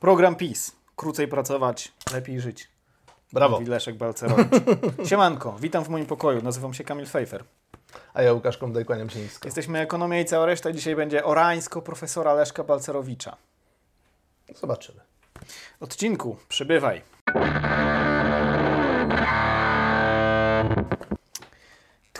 [0.00, 0.76] Program PiS.
[0.96, 2.68] Krócej pracować, lepiej żyć.
[3.32, 3.60] Brawo.
[3.60, 4.48] Mówi Leszek Balcerowicz.
[5.08, 6.42] Siemanko, witam w moim pokoju.
[6.42, 7.44] Nazywam się Kamil Fejfer.
[8.14, 9.48] A ja Łukasz Komdaj, kłaniam się nisko.
[9.48, 10.72] Jesteśmy Ekonomia i cała reszta.
[10.72, 13.36] Dzisiaj będzie orańsko profesora Leszka Balcerowicza.
[14.54, 15.00] Zobaczymy.
[15.80, 17.02] Odcinku, przybywaj.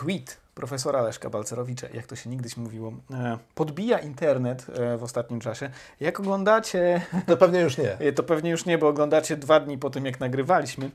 [0.01, 5.39] Tweet profesora Leszka Balcerowicza, jak to się niegdyś mówiło, e, podbija internet e, w ostatnim
[5.39, 5.69] czasie.
[5.99, 7.97] Jak oglądacie, To pewnie już nie.
[8.15, 10.91] to pewnie już nie, bo oglądacie dwa dni po tym, jak nagrywaliśmy.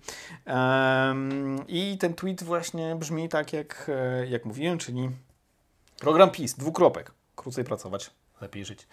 [1.69, 5.11] I ten tweet właśnie brzmi tak, jak, e, jak mówiłem, czyli
[6.01, 7.13] program PiS, dwukropek.
[7.37, 8.87] Krócej pracować, lepiej żyć.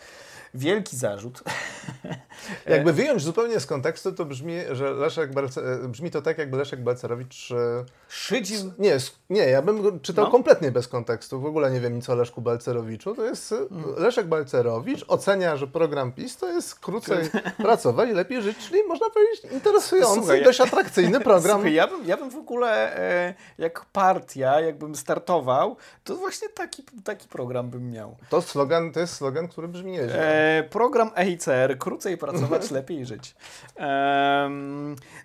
[0.54, 1.44] Wielki zarzut.
[2.66, 5.62] Jakby wyjąć zupełnie z kontekstu, to brzmi, że Leszek Balce...
[5.88, 7.52] brzmi to tak, jakby Leszek Balcerowicz...
[7.52, 8.98] e, Szydził Nie,
[9.30, 10.32] nie, ja bym czytał No.
[10.32, 11.42] kompletnie bez kontekstu.
[11.42, 13.16] W ogóle nie wiem nic o Leszku Balcerowiczu.
[13.16, 13.96] To jest e, Mm.
[13.98, 19.54] Leszek Balcerowicz ocenia, że program PiS to jest krócej pracować lepiej żyć, czyli można powiedzieć
[19.54, 21.56] interesujący Słuchaj, dość atrakcyjny program.
[21.56, 26.84] Słuchaj, ja, bym, ja bym w ogóle, e, jak partia, jakbym startował, to właśnie taki,
[27.04, 28.16] taki program bym miał.
[28.30, 30.43] To slogan, to jest slogan, który brzmi nieźle.
[30.44, 33.36] E, program EICR, krócej pracować, lepiej żyć.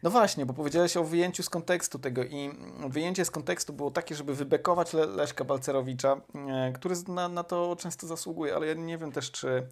[0.02, 2.50] No właśnie, bo powiedziałeś o wyjęciu z kontekstu tego i
[2.88, 7.76] wyjęcie z kontekstu było takie, żeby wybekować Le Leszka Balcerowicza, e, który na, na to
[7.78, 9.66] często zasługuje, ale ja nie wiem też, czy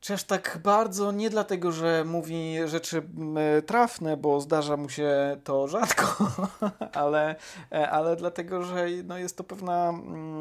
[0.00, 3.02] czy aż tak bardzo nie dlatego, że mówi rzeczy
[3.66, 6.26] trafne, bo zdarza mu się to rzadko,
[7.02, 7.36] ale,
[7.72, 10.37] e, ale dlatego, że no, jest to pewna mm,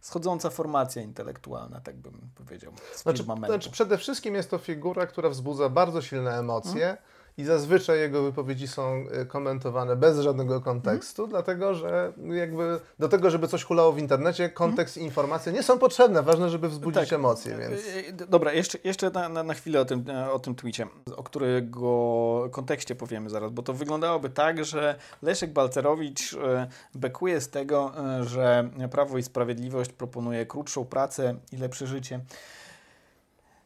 [0.00, 2.72] schodząca formacja intelektualna, tak bym powiedział.
[2.94, 6.96] Z Znaczy, znaczy, przede wszystkim jest to figura, która wzbudza bardzo silne emocje Mhm.
[7.38, 11.30] I zazwyczaj jego wypowiedzi są y, komentowane bez żadnego kontekstu, Mhm.
[11.30, 15.04] dlatego że jakby do tego, żeby coś hulało w internecie, kontekst Mhm.
[15.04, 16.22] i informacje nie są potrzebne.
[16.22, 17.12] Ważne, żeby wzbudzić Tak.
[17.12, 17.72] emocje, więc...
[17.72, 20.86] E, e, Dobra, jeszcze, jeszcze na, na, na chwilę o tym, e, o tym tweetie,
[21.16, 27.48] o którego kontekście powiemy zaraz, bo to wyglądałoby tak, że Leszek Balcerowicz e, bekuje z
[27.50, 32.20] tego, e, że Prawo i Sprawiedliwość proponuje krótszą pracę i lepsze życie.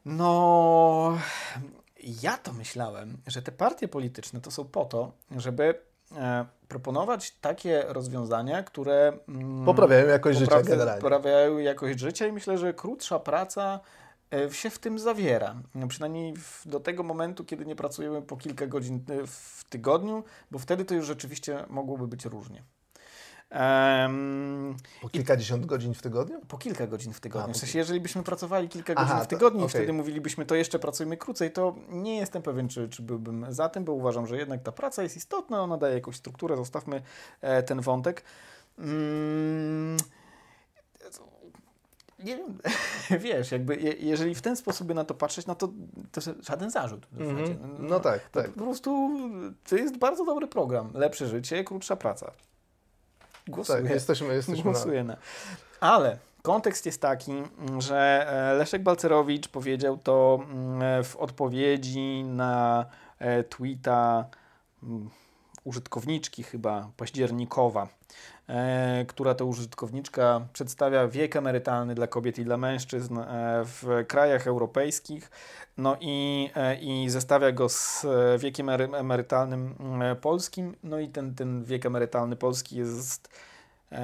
[0.04, 1.18] No,
[2.02, 5.74] ja to myślałem, że te partie polityczne to są po to, żeby
[6.16, 11.00] e, proponować takie rozwiązania, które mm, Poprawiają jakość życia poprawia- generalnie.
[11.02, 13.80] Poprawiają jakość życia i myślę, że krótsza praca
[14.34, 15.54] e, się w tym zawiera.
[15.74, 16.34] No, Przynajmniej
[16.66, 20.94] do tego momentu, kiedy nie pracujemy po kilka godzin e, w tygodniu, bo wtedy to
[20.94, 22.62] już rzeczywiście mogłoby być różnie.
[23.52, 26.40] Em, Po kilkadziesiąt godzin w tygodniu?
[26.48, 27.50] po kilka godzin w tygodniu.
[27.50, 29.70] A, w sensie, jeżeli byśmy pracowali kilka Aha, godzin to- w tygodniu i okej.
[29.80, 33.84] wtedy mówilibyśmy, to jeszcze pracujmy krócej, to nie jestem pewien, czy, czy byłbym za tym,
[33.84, 37.02] bo uważam, że jednak ta praca jest istotna, ona daje jakąś strukturę, zostawmy
[37.40, 38.22] e, ten wątek.
[38.78, 39.96] Mm,
[42.18, 42.58] nie wiem,
[43.20, 45.68] wiesz, jakby je, jeżeli w ten sposób by na to patrzeć, no to,
[46.12, 47.06] to żaden zarzut.
[47.06, 47.38] w Mhm.
[47.38, 47.58] zasadzie.
[47.78, 48.50] No tak, To tak.
[48.50, 49.10] po prostu
[49.68, 50.90] to jest bardzo dobry program.
[50.94, 52.30] Lepsze życie, krótsza praca.
[53.48, 53.82] Głosuję.
[53.82, 55.04] Tak, jesteśmy, jesteśmy na...
[55.04, 55.16] Na.
[55.80, 57.32] Ale kontekst jest taki,
[57.78, 62.86] że e, Leszek Balcerowicz powiedział to mm, w odpowiedzi na
[63.18, 64.24] e, tweeta
[64.82, 65.10] mm,
[65.64, 67.88] użytkowniczki chyba październikowa,
[68.48, 73.24] e, która to użytkowniczka przedstawia wiek emerytalny dla kobiet i dla mężczyzn e,
[73.64, 75.30] w krajach europejskich.
[75.76, 80.76] No i, e, i zestawia go z e, wiekiem emery- emerytalnym e, polskim.
[80.82, 83.28] No i ten, ten wiek emerytalny polski jest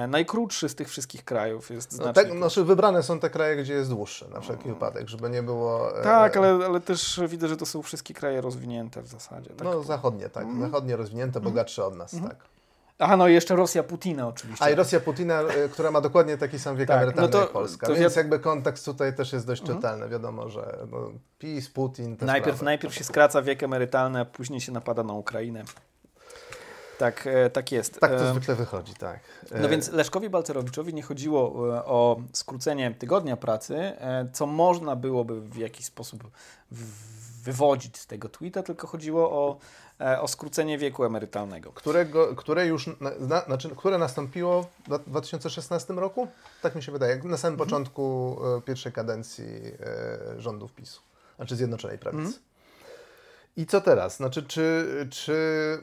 [0.07, 1.69] najkrótszy z tych wszystkich krajów.
[1.69, 5.07] Jest No, znacznie tak, znaczy wybrane są te kraje, gdzie jest dłuższe, na wszelki wypadek,
[5.09, 5.99] żeby nie było...
[5.99, 9.49] e, Tak, ale, ale też widzę, że to są wszystkie kraje rozwinięte w zasadzie.
[9.49, 9.63] Tak?
[9.63, 10.43] No zachodnie, tak.
[10.43, 10.61] Mhm.
[10.71, 12.35] Zachodnie rozwinięte, bogatsze od nas, tak.
[13.01, 14.65] Aha, no i jeszcze Rosja Putina oczywiście.
[14.65, 17.49] A i Rosja Putina, y, która ma dokładnie taki sam wiek Tak, emerytalny no jak
[17.49, 17.87] Polska.
[17.87, 18.23] to Więc wi- Mhm.
[18.23, 20.09] jakby kontekst tutaj też jest dość czytelny.
[20.09, 20.97] Wiadomo, że no,
[21.39, 22.65] PiS, Putin, najpierw, sprawy.
[22.65, 25.63] najpierw się skraca wiek emerytalny, a później się napada na Ukrainę.
[26.99, 27.99] Tak, e, tak jest.
[27.99, 29.19] Tak to E, zwykle wychodzi, tak.
[29.51, 31.41] No E, więc Leszkowi Balcerowiczowi nie chodziło
[31.85, 33.93] o skrócenie tygodnia pracy,
[34.33, 36.23] co można byłoby w jakiś sposób
[37.43, 39.57] wywodzić z tego tweeta, tylko chodziło o,
[40.21, 41.71] o skrócenie wieku emerytalnego.
[41.71, 46.27] Którego, które już, na, na, znaczy, które nastąpiło w 2016 roku?
[46.61, 47.57] Tak mi się wydaje, na samym Mhm.
[47.57, 49.45] początku pierwszej kadencji
[50.37, 51.01] rządów PiSu,
[51.35, 52.23] znaczy Zjednoczonej Prawicy.
[52.25, 52.43] Mhm.
[53.59, 54.15] I co teraz?
[54.15, 55.33] Znaczy, czy, czy,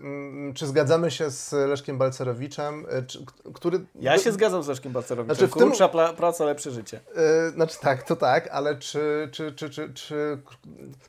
[0.01, 3.25] mm, czy zgadzamy się z Leszkiem Balcerowiczem, e, czy,
[3.55, 3.81] który...
[4.01, 5.37] Ja się zgadzam z Leszkiem Balcerowiczem.
[5.37, 7.01] Znaczy w tym- Krótsza pla- praca, lepsze życie.
[7.17, 10.39] E, Znaczy tak, to tak, ale czy, czy, czy, czy, czy...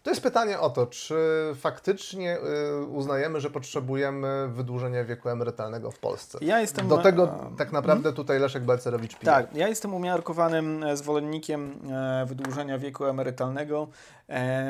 [0.03, 1.15] To jest pytanie o to, czy
[1.55, 6.37] faktycznie e, uznajemy, że potrzebujemy wydłużenia wieku emerytalnego w Polsce?
[6.41, 6.87] Ja jestem...
[6.87, 9.31] Do tego tak naprawdę tutaj Leszek Balcerowicz pije.
[9.31, 11.79] Tak, ja jestem umiarkowanym zwolennikiem
[12.25, 13.87] wydłużenia wieku emerytalnego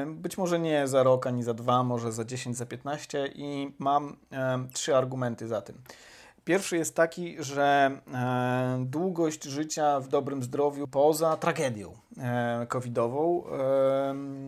[0.05, 4.17] Być może nie za rok ani za dwa, może za 10, za 15 i mam
[4.73, 5.81] trzy argumenty za tym.
[6.43, 7.91] Pierwszy jest taki, że
[8.79, 11.97] długość życia w dobrym zdrowiu poza tragedią
[12.69, 13.43] covidową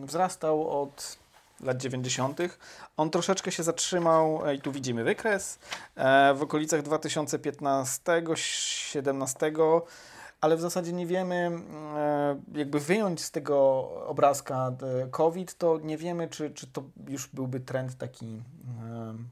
[0.06, 1.18] wzrastał od
[1.62, 2.38] lat 90.
[2.96, 5.58] On troszeczkę się zatrzymał, e, i tu widzimy wykres,
[5.96, 9.82] e, w okolicach 2015-17
[10.40, 11.50] ale w zasadzie nie wiemy,
[11.96, 14.72] e, jakby wyjąć z tego obrazka
[15.10, 18.42] COVID, to nie wiemy, czy, czy to już byłby trend taki,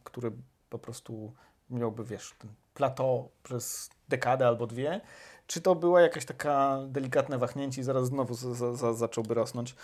[0.05, 0.32] który
[0.70, 1.32] po prostu
[1.70, 5.00] miałby, wiesz, ten plateau przez dekadę albo dwie,
[5.49, 8.35] czy to była jakaś taka delikatne wahnięcie i zaraz znowu
[8.95, 9.75] zacząłby rosnąć.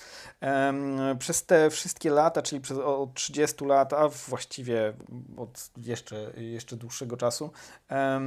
[1.19, 4.93] przez te wszystkie lata, czyli przez od 30 lat, a właściwie
[5.37, 7.51] od jeszcze, jeszcze dłuższego czasu,
[7.91, 8.21] e,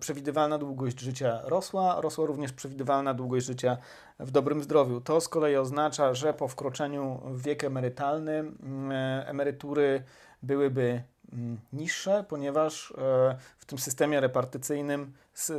[0.00, 3.76] przewidywalna długość życia rosła, rosła również przewidywalna długość życia
[4.18, 5.00] w dobrym zdrowiu.
[5.00, 8.44] To z kolei oznacza, że po wkroczeniu w wiek emerytalny
[8.90, 10.02] e, emerytury
[10.42, 11.02] byłyby
[11.32, 15.12] Mm, niższe, ponieważ e, w tym systemie repartycyjnym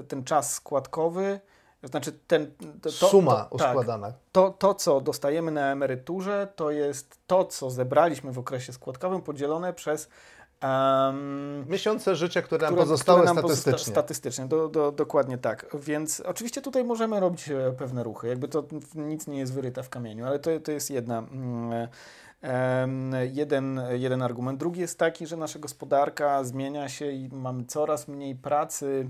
[0.08, 1.40] ten czas składkowy,
[1.84, 2.52] znaczy ten,
[2.82, 4.08] to, suma to, tak, uskładana.
[4.08, 9.22] Tak, to, to, co dostajemy na emeryturze, to jest to, co zebraliśmy w okresie składkowym,
[9.22, 10.10] podzielone przez
[10.64, 13.72] Um, Miesiące życia, które nam które, pozostały które nam statystycznie.
[13.72, 15.66] Pozosta statystycznie, do, do, dokładnie tak.
[15.74, 18.64] Więc oczywiście tutaj możemy robić e, pewne ruchy, jakby to
[18.96, 21.88] nic nie jest wyryte w kamieniu, ale to, to jest jedna, mm,
[23.32, 24.60] Jeden, jeden argument.
[24.60, 29.10] Drugi jest taki, że nasza gospodarka zmienia się i mamy coraz mniej pracy,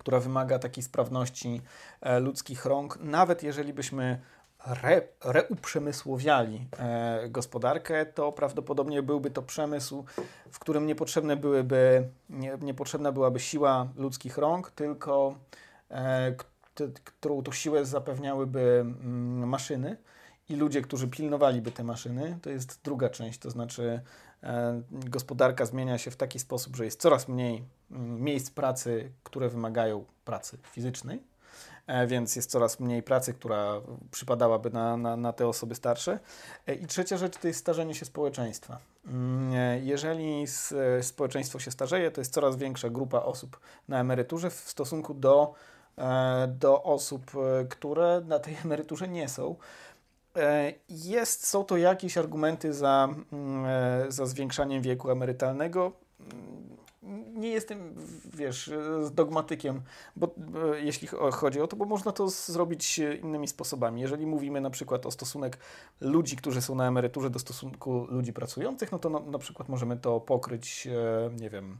[0.00, 1.60] która wymaga takiej sprawności
[2.00, 2.98] e, ludzkich rąk.
[3.00, 4.20] Nawet jeżeli byśmy
[4.66, 10.04] re, reuprzemysłowiali e, gospodarkę, to prawdopodobnie byłby to przemysł,
[10.50, 15.34] w którym niepotrzebne byłyby, nie, niepotrzebna byłaby siła ludzkich rąk, tylko
[15.90, 16.34] e,
[17.04, 19.96] którą to siłę zapewniałyby mm, maszyny
[20.48, 24.00] i ludzie, którzy pilnowaliby te maszyny, to jest druga część, to znaczy
[24.90, 30.04] gospodarka zmienia się w taki sposób, że jest coraz mniej mm, miejsc pracy, które wymagają
[30.24, 31.22] pracy fizycznej,
[31.86, 36.18] e, więc jest coraz mniej pracy, która przypadałaby na, na, na te osoby starsze.
[36.66, 38.78] E, I trzecia rzecz to jest starzenie się społeczeństwa.
[39.06, 40.44] Mm, e, jeżeli
[40.98, 45.54] e, społeczeństwo się starzeje, to jest coraz większa grupa osób na emeryturze w stosunku do,
[45.98, 47.30] e, do osób,
[47.68, 49.56] które na tej emeryturze nie są.
[50.36, 55.92] E, jest, są to jakieś argumenty za, mm, e, za zwiększaniem wieku emerytalnego.
[57.34, 57.94] Nie jestem,
[58.34, 58.70] wiesz,
[59.12, 59.82] dogmatykiem,
[60.16, 60.34] bo
[60.74, 64.00] e, jeśli chodzi o to, bo można to zrobić innymi sposobami.
[64.00, 65.58] Jeżeli mówimy na przykład o stosunek
[66.00, 69.96] ludzi, którzy są na emeryturze do stosunku ludzi pracujących, no to na, na przykład możemy
[69.96, 70.88] to pokryć,
[71.40, 71.78] nie wiem,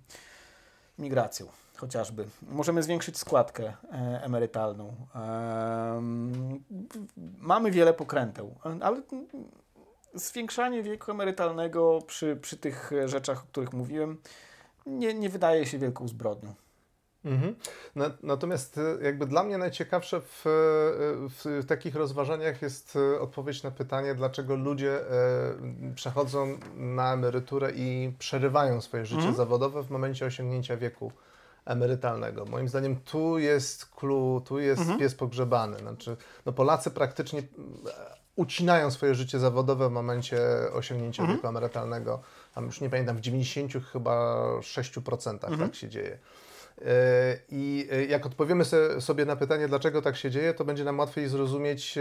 [0.99, 1.47] migracją
[1.81, 2.25] chociażby.
[2.43, 4.97] Możemy zwiększyć składkę e, emerytalną.
[7.39, 9.03] Mamy wiele pokręteł, ale
[10.15, 14.21] zwiększanie wieku emerytalnego przy, przy tych rzeczach, o których mówiłem,
[14.87, 16.55] nie, nie wydaje się wielką zbrodnią.
[17.25, 17.55] Mhm.
[18.23, 20.51] Natomiast e, jakby dla mnie najciekawsze w, e,
[21.29, 25.01] w, takich rozważaniach jest odpowiedź na pytanie, dlaczego ludzie
[25.95, 29.37] przechodzą na emeryturę i przerywają swoje życie mhm.
[29.37, 31.13] zawodowe w momencie osiągnięcia wieku
[31.71, 32.45] emerytalnego.
[32.45, 34.99] Moim zdaniem tu jest clue, tu jest mhm.
[34.99, 35.79] pies pogrzebany.
[35.79, 37.45] Znaczy, no Polacy praktycznie e,
[38.37, 40.39] ucinają swoje życie zawodowe w momencie
[40.73, 41.39] osiągnięcia mhm.
[41.39, 42.23] wieku emerytalnego.
[42.55, 45.59] Tam już nie pamiętam, w 90 chyba 6% mhm.
[45.59, 46.19] tak się dzieje.
[46.85, 48.65] E, I e, jak odpowiemy
[49.01, 51.99] sobie na pytanie, dlaczego tak się dzieje, to będzie nam łatwiej zrozumieć,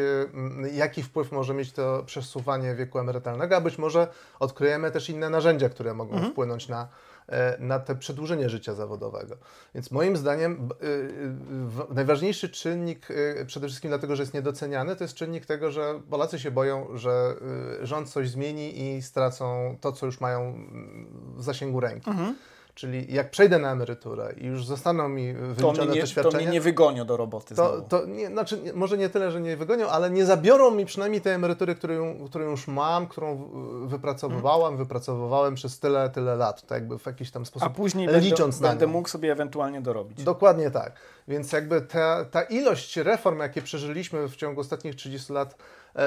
[0.73, 4.07] jaki wpływ może mieć to przesuwanie wieku emerytalnego, a być może
[4.39, 6.31] odkryjemy też inne narzędzia, które mogą mhm.
[6.31, 6.87] wpłynąć na
[7.59, 9.37] na te przedłużenie życia zawodowego.
[9.75, 10.85] Więc moim zdaniem y,
[11.91, 16.01] y, najważniejszy czynnik, y, przede wszystkim dlatego, że jest niedoceniany, to jest czynnik tego, że
[16.09, 17.35] Polacy się boją, że
[17.81, 20.67] rząd coś zmieni i stracą to, co już mają
[21.35, 22.09] w zasięgu ręki.
[22.09, 22.35] Mhm.
[22.79, 26.37] Czyli jak przejdę na emeryturę i już zostaną mi wyliczone to nie, te świadczenia...
[26.37, 29.57] To mnie nie wygonią do roboty to, to nie, znaczy, może nie tyle, że nie
[29.57, 33.49] wygonią, ale nie zabiorą mi przynajmniej tej emerytury, którą, którą już mam, którą
[33.85, 34.77] wypracowywałam, hmm.
[34.77, 36.65] wypracowywałem przez tyle, tyle lat.
[36.67, 39.81] To jakby w jakiś tam sposób A później licząc będę, na będę mógł sobie ewentualnie
[39.81, 40.23] dorobić.
[40.23, 40.93] Dokładnie tak.
[41.27, 45.55] Więc jakby ta, ta ilość reform, jakie przeżyliśmy w ciągu ostatnich 30 lat,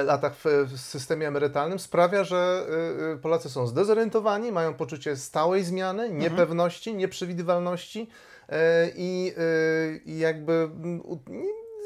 [0.05, 2.65] latach w, w systemie emerytalnym sprawia, że
[3.13, 6.21] y, Polacy są zdezorientowani, mają poczucie stałej zmiany, mhm.
[6.21, 8.09] niepewności, nieprzewidywalności
[8.95, 9.33] i
[10.05, 10.69] jakby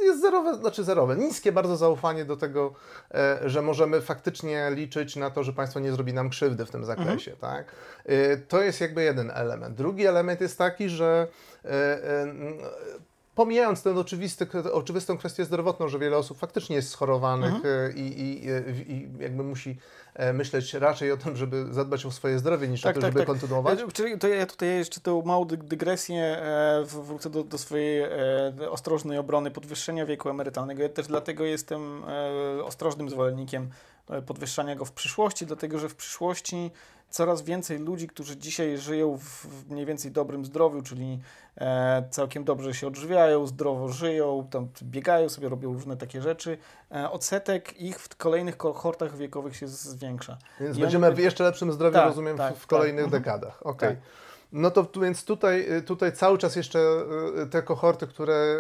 [0.04, 2.74] jest zerowe, znaczy zerowe, niskie bardzo zaufanie do tego,
[3.46, 7.32] że możemy faktycznie liczyć na to, że państwo nie zrobi nam krzywdy w tym zakresie.
[7.32, 7.54] Mhm.
[7.54, 7.76] Tak?
[8.48, 9.76] To jest jakby jeden element.
[9.76, 11.28] Drugi element jest taki, że
[13.38, 13.96] pomijając tę
[14.74, 17.92] oczywistą kwestię zdrowotną, że wiele osób faktycznie jest schorowanych Mhm.
[17.92, 19.78] y, i, i, i, i jakby musi
[20.14, 23.80] e, myśleć raczej o tym, żeby zadbać o swoje zdrowie, niż o to, żeby kontynuować.
[23.80, 28.02] Ja, czyli to ja tutaj jeszcze tą małą dy- dygresję e, wrócę do, do swojej
[28.02, 28.10] e,
[28.72, 30.84] ostrożnej obrony podwyższenia wieku emerytalnego.
[30.84, 32.04] Ja też dlatego jestem
[32.58, 33.70] e, ostrożnym zwolennikiem
[34.10, 36.72] e, podwyższania go w przyszłości, dlatego że w przyszłości
[37.10, 41.20] coraz więcej ludzi, którzy dzisiaj żyją w mniej więcej dobrym zdrowiu, czyli
[41.58, 46.58] e, całkiem dobrze się odżywiają, zdrowo żyją, tam biegają sobie, robią różne takie rzeczy,
[46.92, 50.38] e, odsetek ich w kolejnych kohortach wiekowych się zwiększa.
[50.60, 52.70] Więc I będziemy oni- w jeszcze lepszym zdrowiu, Tak, rozumiem, tak, w, w tak.
[52.70, 53.66] kolejnych dekadach.
[53.66, 53.90] Okej.
[53.90, 53.98] Tak.
[54.52, 56.80] No to więc tutaj, tutaj cały czas jeszcze
[57.44, 58.58] y, te kohorty, które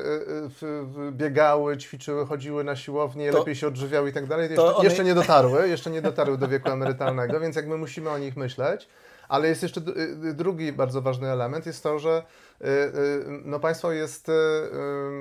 [0.64, 4.84] y, biegały, ćwiczyły, chodziły na siłownię, To- lepiej się odżywiały i tak dalej, jeszcze, one-
[4.86, 8.88] jeszcze nie dotarły, jeszcze nie dotarły do wieku emerytalnego, więc jakby musimy o nich myśleć.
[9.30, 9.82] Ale jest jeszcze
[10.26, 12.24] y, drugi bardzo ważny element, jest to, że
[12.62, 14.32] y, y, no państwo jest,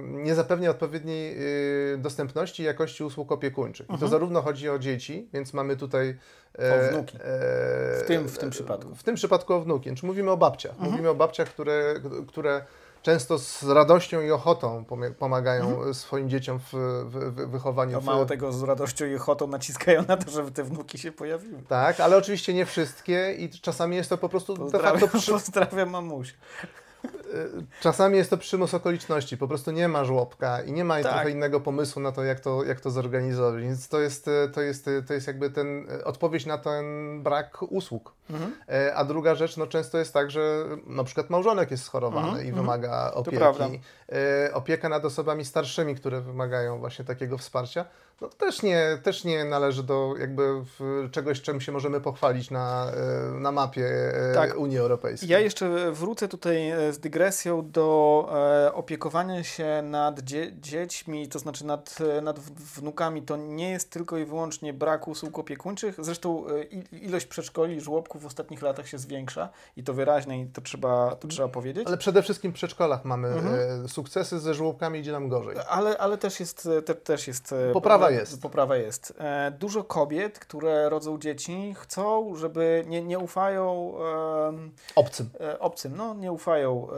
[0.02, 1.36] nie zapewnia odpowiedniej
[1.98, 3.86] dostępności i jakości usług opiekuńczych.
[3.86, 4.10] I to Mhm.
[4.10, 6.18] zarówno chodzi o dzieci, więc mamy tutaj...
[6.58, 7.16] O wnuki.
[7.16, 8.94] e, W tym- w tym przypadku.
[8.94, 9.94] W tym przypadku o wnuki.
[9.94, 10.72] Czy mówimy o babciach?
[10.72, 10.90] Mhm.
[10.90, 11.94] Mówimy o babciach, które,
[12.28, 12.64] które
[13.06, 14.84] często z radością i ochotą
[15.18, 15.94] pomagają Mhm.
[15.94, 17.92] swoim dzieciom w, w, w wychowaniu.
[17.92, 21.62] To mało tego z radością i ochotą naciskają na to, żeby te wnuki się pojawiły.
[21.68, 25.30] Tak, ale oczywiście nie wszystkie i czasami jest to po prostu de Pozdrawiam, facto przy,
[25.30, 26.34] pozdrawiam mamuś.
[27.80, 29.36] Czasami jest to przymus okoliczności.
[29.36, 31.12] Po prostu nie ma żłobka i nie ma Tak.
[31.12, 33.62] trochę innego pomysłu na to, jak to, jak to zorganizować.
[33.62, 36.84] Więc to jest, e, to jest, e, to jest jakby ten odpowiedź na ten
[37.22, 38.12] brak usług.
[38.30, 38.52] Mhm.
[38.94, 42.48] A druga rzecz, no często jest tak, że na przykład małżonek jest schorowany Mhm, i
[42.48, 42.64] mhm.
[42.66, 43.80] wymaga opieki.
[44.52, 47.84] Opieka nad osobami starszymi, które wymagają właśnie takiego wsparcia,
[48.20, 50.62] no też nie, też nie należy do jakby
[51.12, 52.92] czegoś, czym się możemy pochwalić na,
[53.34, 53.90] na mapie
[54.34, 54.56] Tak.
[54.56, 55.30] Unii Europejskiej.
[55.30, 58.28] Ja jeszcze wrócę tutaj z dygresją do
[58.66, 63.22] e, opiekowania się nad dzie dziećmi, to znaczy nad, e, nad wnukami.
[63.22, 65.94] To nie jest tylko i wyłącznie brak usług opiekuńczych.
[66.04, 66.62] Zresztą e,
[66.96, 71.28] ilość przedszkoli żłobków w ostatnich latach się zwiększa i to wyraźnie i to trzeba, to
[71.28, 71.86] trzeba powiedzieć.
[71.88, 73.84] Ale przede wszystkim w przedszkolach mamy Mhm.
[73.84, 75.56] e, sukcesy, ze żłobkami idzie nam gorzej.
[75.68, 77.52] Ale, ale też jest, te, też jest.
[77.52, 78.42] e, Poprawa jest.
[78.42, 79.14] Poprawa jest.
[79.18, 83.92] E, Dużo kobiet, które rodzą dzieci, chcą, żeby nie, nie ufają
[84.96, 85.30] Obcym.
[85.40, 86.88] e, obcym, no nie ufają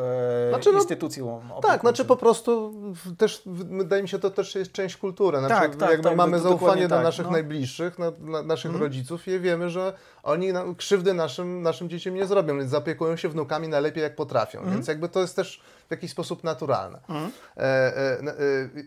[0.47, 2.75] e, Znaczy, no, instytucjom Tak, znaczy po prostu
[3.19, 5.39] też wydaje mi się, to też jest część kultury.
[5.39, 7.33] Znaczy, Tak, tak, jakby tak, mamy zaufanie do tak, naszych no.
[7.33, 8.83] najbliższych, na, na, naszych Mhm.
[8.85, 13.29] rodziców i wiemy, że oni na, krzywdy naszym, naszym dzieciom nie zrobią, więc zaopiekują się
[13.29, 14.59] wnukami najlepiej jak potrafią.
[14.59, 14.77] Mhm.
[14.77, 16.99] Więc jakby to jest też w jakiś sposób naturalne.
[17.09, 17.31] Mhm.
[17.57, 18.33] E, e, n- e,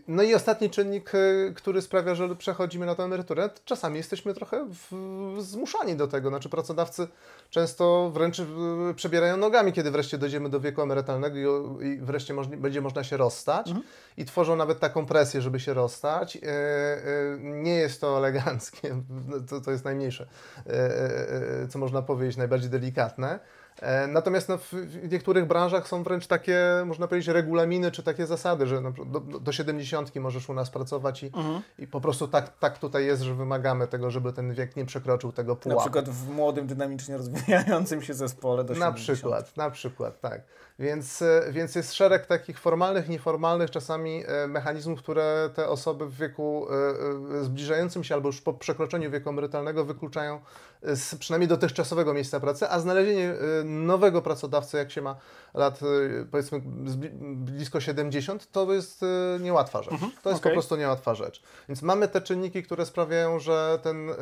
[0.08, 1.18] no i ostatni czynnik, e,
[1.54, 6.28] który sprawia, że przechodzimy na tę emeryturę, czasami jesteśmy trochę w, zmuszani do tego.
[6.28, 7.08] Znaczy pracodawcy
[7.50, 8.44] często wręcz e,
[8.96, 11.11] przebierają nogami, kiedy wreszcie dojdziemy do wieku emerytalnego
[11.82, 13.86] i, wreszcie możli, będzie można się rozstać Mhm.
[14.16, 16.36] i tworzą nawet taką presję, żeby się rozstać.
[16.36, 17.02] E, e,
[17.40, 19.02] nie jest to eleganckie,
[19.48, 20.26] to, to jest najmniejsze,
[20.66, 23.38] e, co można powiedzieć, najbardziej delikatne.
[23.80, 28.66] E, Natomiast no, w niektórych branżach są wręcz takie, można powiedzieć, regulaminy czy takie zasady,
[28.66, 31.60] że na do, do 70 możesz u nas pracować i, Mhm.
[31.78, 35.32] i po prostu tak, tak tutaj jest, że wymagamy tego, żeby ten wiek nie przekroczył
[35.32, 35.80] tego Na pułapu.
[35.80, 38.96] przykład w młodym, dynamicznie rozwijającym się zespole do Na 70.
[39.18, 40.40] przykład, na przykład, tak.
[40.78, 46.16] Więc, e, więc jest szereg takich formalnych, nieformalnych czasami e, mechanizmów, które te osoby w
[46.16, 46.66] wieku
[47.42, 50.40] zbliżającym się albo już po przekroczeniu wieku emerytalnego wykluczają
[50.82, 53.34] z przynajmniej dotychczasowego miejsca pracy, a znalezienie
[53.64, 55.16] nowego pracodawcy, jak się ma
[55.54, 56.60] lat e, powiedzmy
[57.20, 59.06] blisko 70, to jest e,
[59.40, 59.94] niełatwa rzecz.
[60.22, 60.52] To jest po okej.
[60.52, 61.42] prostu niełatwa rzecz.
[61.68, 64.14] Więc mamy te czynniki, które sprawiają, że ten, e,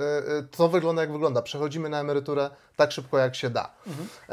[0.57, 1.43] to wygląda jak wygląda.
[1.43, 3.71] Przechodzimy na emeryturę tak szybko, jak się da.
[4.29, 4.33] E,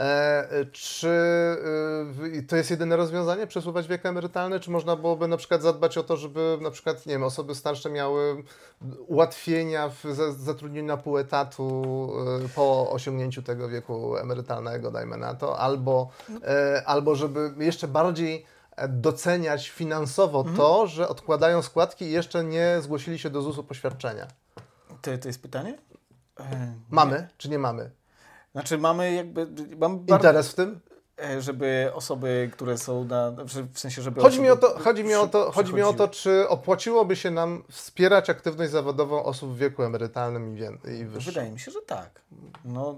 [0.51, 1.09] e, czy
[2.37, 6.03] e, to jest jedyne rozwiązanie, przesuwać wiek emerytalny, czy można byłoby na przykład zadbać o
[6.03, 8.43] to, żeby na przykład, nie wiem, osoby starsze miały
[9.07, 11.83] ułatwienia w za- zatrudnieniu na pół etatu
[12.55, 16.09] po osiągnięciu tego wieku emerytalnego, dajmy na to, albo,
[16.43, 22.77] e, albo żeby jeszcze bardziej e, doceniać finansowo to, że odkładają składki i jeszcze nie
[22.81, 24.27] zgłosili się do ZUS-u poświadczenia.
[25.01, 25.77] To, to jest pytanie?
[26.39, 27.91] E, Mamy, czy nie mamy?
[28.51, 30.79] Znaczy mamy jakby, mamy bardzo, Interes w tym?
[31.23, 33.31] E, żeby osoby, które są na,
[33.73, 36.07] w sensie, żeby Chodzi mi, o to, chodzi, mi o to, chodzi mi o to,
[36.07, 41.33] czy opłaciłoby się nam wspierać aktywność zawodową osób w wieku emerytalnym i, i wyższym.
[41.33, 42.21] Wydaje mi się, że tak.
[42.65, 42.95] No,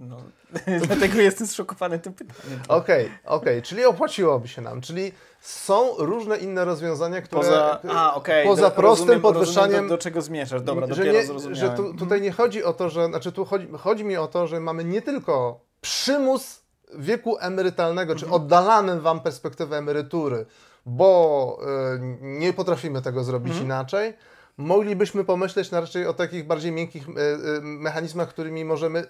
[0.00, 0.16] no
[0.86, 2.60] dlatego jestem zszokowany tym pytaniem.
[2.68, 8.46] Okej, okej, czyli opłaciłoby się nam, czyli są różne inne rozwiązania, które Poza, a, okej,
[8.46, 10.62] poza do- prostym rozumiem, podwyższaniem Rozumiem, do, do czego zmierzasz.
[10.62, 11.76] Dobra, że, dopiero nie, zrozumiałem.
[11.76, 14.46] że tu, tutaj nie chodzi o to, że, znaczy tu chodzi, chodzi mi o to,
[14.46, 16.59] że mamy nie tylko przymus
[16.98, 18.18] wieku emerytalnego, Mhm.
[18.30, 20.46] czy oddalamy wam perspektywę emerytury,
[20.86, 21.58] bo
[21.96, 23.66] y, nie potrafimy tego zrobić Mhm.
[23.66, 24.14] inaczej,
[24.56, 29.04] moglibyśmy pomyśleć na raczej o takich bardziej miękkich y, y, mechanizmach, którymi możemy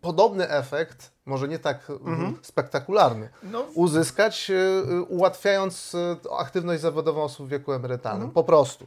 [0.00, 2.38] podobny efekt, może nie tak Mhm.
[2.42, 4.50] spektakularny, No, uzyskać,
[5.08, 5.96] ułatwiając
[6.38, 8.22] aktywność zawodową osób w wieku emerytalnym.
[8.22, 8.34] Mhm.
[8.34, 8.86] Po prostu.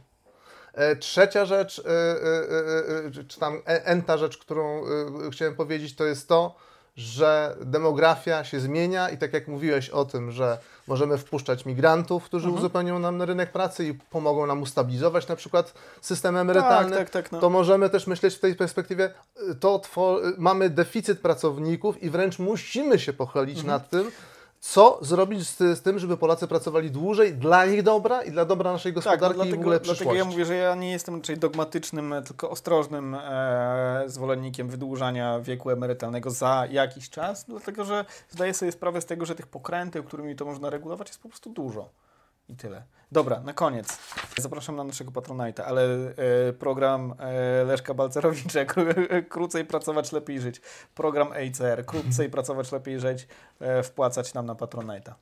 [1.00, 1.82] Trzecia rzecz,
[3.28, 4.82] czy tam enta rzecz, którą
[5.32, 6.54] chciałem powiedzieć, to jest to,
[6.96, 12.46] że demografia się zmienia i tak jak mówiłeś o tym, że możemy wpuszczać migrantów, którzy
[12.46, 12.58] Mhm.
[12.64, 17.32] uzupełnią nam rynek pracy i pomogą nam ustabilizować na przykład system emerytalny, tak, tak, tak.
[17.32, 17.40] No.
[17.40, 19.10] to możemy też myśleć w tej perspektywie,
[19.50, 19.82] y, to
[20.28, 23.66] y, mamy deficyt pracowników i wręcz musimy się pochylić Mhm.
[23.66, 24.10] nad tym,
[24.70, 28.72] co zrobić z, z tym, żeby Polacy pracowali dłużej dla ich dobra i dla dobra
[28.72, 30.18] naszej Tak, gospodarki i w dlatego, ogóle dlatego przyszłości.
[30.18, 35.70] ja mówię, że ja nie jestem raczej dogmatycznym, e, tylko ostrożnym e, zwolennikiem wydłużania wieku
[35.70, 40.36] emerytalnego za jakiś czas, dlatego że zdaję sobie sprawę z tego, że tych pokręteł, którymi
[40.36, 41.88] to można regulować, jest po prostu dużo.
[42.48, 42.82] I tyle.
[43.12, 43.98] Dobra, na koniec.
[44.38, 50.60] Zapraszam na naszego Patronite'a, ale e, program e, Leszka Balcerowicza, kró- krócej pracować, lepiej żyć.
[50.94, 53.28] Program EICR, krócej pracować, lepiej żyć,
[53.60, 55.12] e, wpłacać nam na Patronite'a.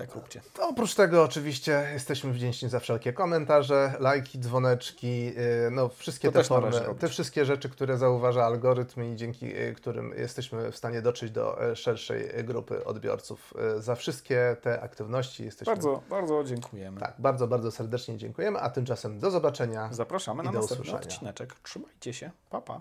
[0.00, 0.40] Tak róbcie.
[0.54, 5.34] To Oprócz tego oczywiście jesteśmy wdzięczni za wszelkie komentarze, lajki, dzwoneczki, yy,
[5.70, 10.14] no wszystkie To te formy, te wszystkie rzeczy, które zauważa algorytm i dzięki yy, którym
[10.18, 13.54] jesteśmy w stanie dotrzeć do yy, szerszej grupy odbiorców.
[13.78, 17.00] Za wszystkie te aktywności jesteśmy Bardzo, bardzo dziękujemy.
[17.00, 19.88] tak, bardzo, bardzo serdecznie dziękujemy, a tymczasem do zobaczenia.
[19.92, 21.14] Zapraszamy I na do następny usłyszenia.
[21.14, 21.54] odcineczek.
[21.62, 22.30] Trzymajcie się.
[22.50, 22.80] Pa, pa.